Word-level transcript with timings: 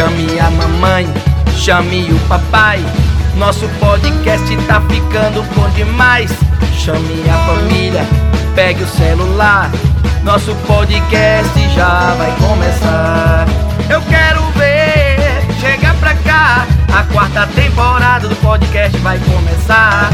Chame 0.00 0.40
a 0.40 0.50
mamãe, 0.50 1.06
chame 1.58 2.10
o 2.10 2.18
papai. 2.20 2.82
Nosso 3.36 3.68
podcast 3.78 4.56
tá 4.66 4.80
ficando 4.88 5.42
bom 5.54 5.68
demais. 5.72 6.30
Chame 6.74 7.22
a 7.28 7.36
família, 7.46 8.00
pegue 8.54 8.82
o 8.82 8.86
celular. 8.86 9.70
Nosso 10.22 10.54
podcast 10.66 11.52
já 11.74 12.14
vai 12.14 12.34
começar. 12.36 13.46
Eu 13.90 14.00
quero 14.00 14.40
ver, 14.52 15.18
chega 15.60 15.92
pra 16.00 16.14
cá. 16.14 16.66
A 16.94 17.02
quarta 17.12 17.46
temporada 17.48 18.26
do 18.26 18.36
podcast 18.36 18.96
vai 19.00 19.18
começar. 19.18 20.09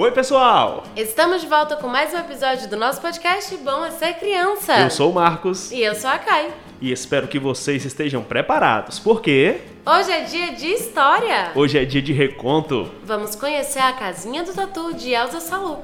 Oi, 0.00 0.12
pessoal! 0.12 0.84
Estamos 0.94 1.40
de 1.40 1.48
volta 1.48 1.74
com 1.74 1.88
mais 1.88 2.14
um 2.14 2.18
episódio 2.18 2.68
do 2.70 2.76
nosso 2.76 3.00
podcast 3.00 3.56
Bom 3.56 3.84
é 3.84 3.90
Ser 3.90 4.14
Criança. 4.14 4.78
Eu 4.78 4.90
sou 4.90 5.10
o 5.10 5.14
Marcos 5.14 5.72
E 5.72 5.82
eu 5.82 5.92
sou 5.92 6.08
a 6.08 6.16
Kai. 6.18 6.52
e 6.80 6.92
espero 6.92 7.26
que 7.26 7.36
vocês 7.36 7.84
estejam 7.84 8.22
preparados, 8.22 9.00
porque 9.00 9.60
Hoje 9.84 10.12
é 10.12 10.20
dia 10.20 10.52
de 10.52 10.66
história. 10.68 11.50
hoje 11.52 11.78
é 11.78 11.84
dia 11.84 12.00
de 12.00 12.12
reconto. 12.12 12.88
Vamos 13.02 13.34
conhecer 13.34 13.80
a 13.80 13.92
casinha 13.92 14.44
do 14.44 14.52
tatu 14.52 14.94
de 14.94 15.10
Elza 15.10 15.40
Salu. 15.40 15.82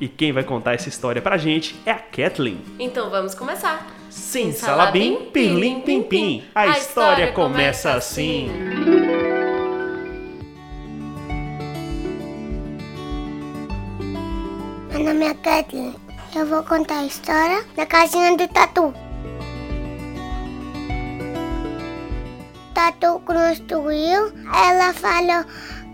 E 0.00 0.08
quem 0.08 0.32
vai 0.32 0.42
contar 0.42 0.72
essa 0.72 0.88
história 0.88 1.20
pra 1.20 1.36
gente 1.36 1.78
é 1.84 1.90
a 1.90 1.98
Kathleen. 1.98 2.62
Então 2.78 3.10
vamos 3.10 3.34
começar. 3.34 3.86
Sim, 4.08 4.52
salabim, 4.52 5.28
pirlim, 5.34 5.82
pim, 5.82 6.02
pim. 6.02 6.44
A 6.54 6.68
história 6.68 7.30
começa 7.32 7.92
assim. 7.92 8.48
Meu 15.00 15.14
nome 15.14 15.28
é 15.28 15.34
Kathleen. 15.34 15.96
Eu 16.36 16.44
vou 16.44 16.62
contar 16.62 16.98
a 16.98 17.06
história 17.06 17.64
da 17.74 17.86
casinha 17.86 18.36
do 18.36 18.46
Tatu. 18.48 18.92
Tatu 22.74 23.18
construiu, 23.20 24.30
ela 24.54 24.92
falou 24.92 25.42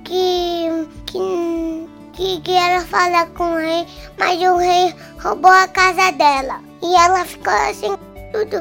que, 0.03 0.89
que, 1.07 2.41
que, 2.41 2.53
ela 2.53 2.81
fala 2.81 3.27
com 3.27 3.45
o 3.45 3.59
rei, 3.59 3.87
mas 4.19 4.43
o 4.43 4.57
rei 4.57 4.93
roubou 5.23 5.53
a 5.53 5.69
casa 5.69 6.11
dela. 6.11 6.61
E 6.83 6.97
ela 6.97 7.25
ficou 7.25 7.53
assim, 7.53 7.97
tudo 8.33 8.61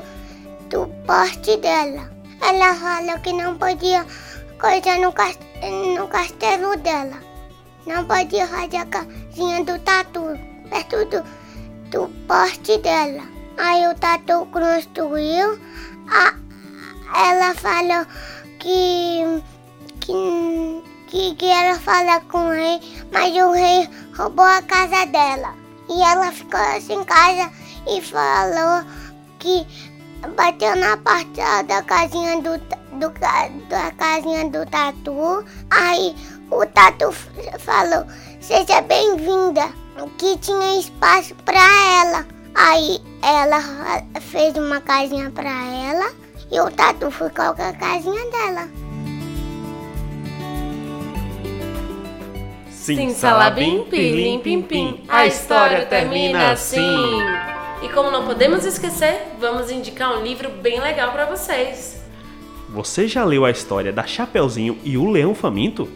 do 0.69 0.87
porte 1.07 1.57
dela. 1.57 2.07
Ela 2.39 2.75
falou 2.75 3.19
que 3.21 3.33
não 3.33 3.57
podia 3.57 4.05
coisa 4.61 4.95
no, 4.99 5.11
cas- 5.11 5.39
no 5.97 6.07
castelo 6.07 6.77
dela. 6.77 7.17
Não 7.87 8.05
podia 8.05 8.45
fazer 8.47 8.85
a 9.36 9.38
casinha 9.38 9.66
do 9.66 9.78
tatu 9.80 10.39
perto 10.69 11.05
do, 11.05 11.23
do 11.91 12.08
poste 12.25 12.78
dela. 12.78 13.23
Aí 13.58 13.86
o 13.88 13.95
tatu 13.95 14.47
construiu. 14.52 15.59
A, 16.08 16.33
ela 17.14 17.53
falou 17.55 18.05
que, 18.59 19.44
que, 20.00 21.36
que, 21.36 21.45
ela 21.45 21.77
fala 21.80 22.22
com 22.22 22.47
o 22.47 22.52
rei, 22.52 22.80
mas 23.11 23.36
o 23.36 23.52
rei 23.52 23.89
roubou 24.17 24.45
a 24.45 24.61
casa 24.61 25.05
dela. 25.08 25.53
E 25.89 26.02
ela 26.02 26.31
ficou 26.31 26.59
assim 26.59 26.94
em 26.94 27.03
casa 27.03 27.52
e 27.88 28.02
falou 28.02 28.86
que 29.39 29.67
bateu 30.36 30.76
na 30.77 30.98
porta 30.98 31.64
da 31.64 31.82
casinha 31.83 32.42
do, 32.42 32.58
do, 32.58 33.09
da 33.70 33.92
casinha 33.92 34.49
do 34.49 34.65
tatu. 34.65 35.45
Aí 35.70 36.15
o 36.52 36.66
tatu 36.66 37.11
f- 37.11 37.30
falou, 37.60 38.06
seja 38.39 38.82
bem-vinda, 38.82 39.70
que 40.17 40.38
tinha 40.38 40.80
espaço 40.80 41.33
pra 41.45 41.60
ela. 42.04 42.26
Aí 42.54 43.00
ela 43.22 43.61
fa- 43.61 44.20
fez 44.22 44.56
uma 44.56 44.80
casinha 44.82 45.30
pra 45.32 45.50
ela 45.50 46.11
e 46.52 46.60
o 46.60 46.70
tatu 46.72 47.11
ficou 47.11 47.54
com 47.54 47.61
a 47.64 47.73
casinha 47.73 48.32
dela. 48.32 48.67
Sim, 52.70 53.10
salabim, 53.16 53.83
pirlim, 53.89 54.39
pim, 54.39 54.62
pim. 54.62 55.04
A 55.08 55.26
história 55.26 55.86
termina 55.88 56.52
assim. 56.52 57.20
E 57.82 57.89
como 57.89 58.12
não 58.12 58.26
podemos 58.26 58.64
esquecer, 58.64 59.33
vamos 59.39 59.72
indicar 59.72 60.16
um 60.17 60.23
livro 60.23 60.50
bem 60.50 60.80
legal 60.80 61.12
pra 61.12 61.26
vocês. 61.26 62.00
Você 62.70 63.08
já 63.08 63.23
leu 63.23 63.44
a 63.44 63.50
história 63.52 63.92
da 63.92 64.06
Chapeuzinho 64.06 64.77
e 64.83 64.98
o 64.98 65.10
Leão 65.10 65.33
Faminto? 65.33 65.89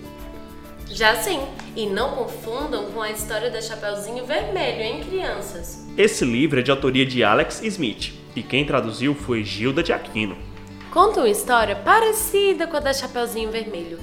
Já 0.92 1.16
sim. 1.16 1.40
E 1.76 1.86
não 1.86 2.16
confundam 2.16 2.86
com 2.92 3.02
a 3.02 3.12
história 3.12 3.50
da 3.50 3.62
Chapeuzinho 3.62 4.26
Vermelho, 4.26 4.82
hein, 4.82 5.04
crianças? 5.08 5.86
Esse 5.98 6.26
livro 6.26 6.60
é 6.60 6.64
de 6.64 6.72
autoria 6.72 7.06
de 7.06 7.24
Alex 7.24 7.62
Smith 7.64 8.14
e 8.36 8.42
quem 8.44 8.66
traduziu 8.66 9.14
foi 9.14 9.44
Gilda 9.44 9.84
de 9.84 9.94
Aquino. 9.94 10.38
Conta 10.92 11.20
uma 11.20 11.30
história 11.30 11.76
parecida 11.76 12.66
com 12.66 12.78
a 12.78 12.80
da 12.80 12.94
Chapeuzinho 12.94 13.52
Vermelho, 13.52 14.00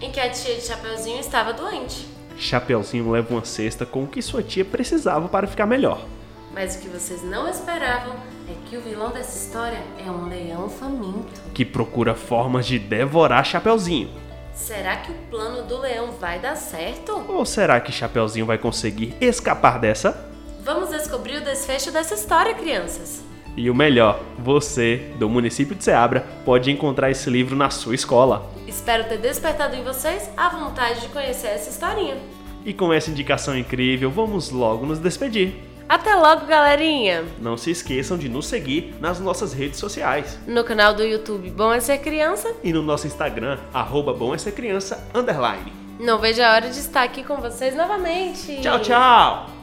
em 0.00 0.10
que 0.10 0.20
a 0.20 0.28
tia 0.28 0.54
de 0.56 0.60
Chapeuzinho 0.60 1.18
estava 1.18 1.52
doente. 1.52 2.06
Chapeuzinho 2.36 3.10
leva 3.10 3.32
uma 3.32 3.44
cesta 3.44 3.86
com 3.86 4.04
o 4.04 4.06
que 4.06 4.20
sua 4.20 4.42
tia 4.42 4.64
precisava 4.64 5.28
para 5.28 5.46
ficar 5.46 5.64
melhor. 5.66 6.04
Mas 6.52 6.76
o 6.76 6.80
que 6.80 6.88
vocês 6.88 7.22
não 7.22 7.48
esperavam 7.48 8.14
é 8.48 8.54
que 8.68 8.76
o 8.76 8.80
vilão 8.80 9.10
dessa 9.10 9.36
história 9.36 9.82
é 9.98 10.10
um 10.10 10.28
leão 10.28 10.68
faminto. 10.68 11.32
que 11.54 11.64
procura 11.64 12.14
formas 12.14 12.66
de 12.66 12.78
devorar 12.78 13.44
Chapeuzinho. 13.44 14.10
Será 14.56 14.96
que 14.96 15.12
o 15.12 15.14
plano 15.30 15.62
do 15.68 15.78
leão 15.78 16.12
vai 16.12 16.40
dar 16.40 16.56
certo? 16.56 17.12
Ou 17.28 17.44
será 17.44 17.78
que 17.78 17.92
Chapeuzinho 17.92 18.46
vai 18.46 18.56
conseguir 18.56 19.14
escapar 19.20 19.78
dessa? 19.78 20.28
Vamos 20.64 20.88
descobrir 20.88 21.36
o 21.36 21.44
desfecho 21.44 21.92
dessa 21.92 22.14
história, 22.14 22.54
crianças. 22.54 23.22
E 23.54 23.70
o 23.70 23.74
melhor, 23.74 24.20
você, 24.38 25.12
do 25.18 25.28
município 25.28 25.76
de 25.76 25.84
Ceabra, 25.84 26.26
pode 26.44 26.70
encontrar 26.70 27.10
esse 27.10 27.30
livro 27.30 27.54
na 27.54 27.70
sua 27.70 27.94
escola. 27.94 28.50
Espero 28.66 29.04
ter 29.04 29.18
despertado 29.18 29.76
em 29.76 29.84
vocês 29.84 30.28
a 30.36 30.48
vontade 30.48 31.02
de 31.02 31.08
conhecer 31.08 31.48
essa 31.48 31.70
historinha. 31.70 32.16
E 32.64 32.74
com 32.74 32.92
essa 32.92 33.10
indicação 33.10 33.56
incrível, 33.56 34.10
vamos 34.10 34.50
logo 34.50 34.84
nos 34.84 34.98
despedir. 34.98 35.65
Até 35.88 36.14
logo, 36.14 36.46
galerinha! 36.46 37.24
Não 37.40 37.56
se 37.56 37.70
esqueçam 37.70 38.18
de 38.18 38.28
nos 38.28 38.46
seguir 38.46 38.94
nas 39.00 39.20
nossas 39.20 39.52
redes 39.52 39.78
sociais 39.78 40.38
No 40.46 40.64
canal 40.64 40.92
do 40.94 41.04
YouTube 41.04 41.48
Bom 41.50 41.72
é 41.72 41.78
Ser 41.80 41.98
Criança, 41.98 42.52
e 42.62 42.72
no 42.72 42.82
nosso 42.82 43.06
Instagram, 43.06 43.58
arroba 43.72 44.12
bom 44.12 44.34
é 44.34 44.38
ser 44.38 44.52
criança, 44.52 45.06
underline. 45.14 45.72
não 46.00 46.18
vejo 46.18 46.42
a 46.42 46.52
hora 46.52 46.68
de 46.68 46.78
estar 46.78 47.02
aqui 47.02 47.22
com 47.22 47.36
vocês 47.36 47.76
novamente. 47.76 48.60
Tchau, 48.60 48.80
tchau! 48.80 49.55